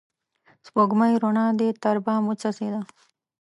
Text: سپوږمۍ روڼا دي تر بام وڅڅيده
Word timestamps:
سپوږمۍ 0.65 1.13
روڼا 1.21 1.45
دي 1.59 1.67
تر 1.83 1.95
بام 2.05 2.23
وڅڅيده 2.27 2.81